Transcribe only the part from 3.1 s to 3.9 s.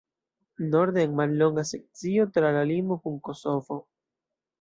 Kosovo.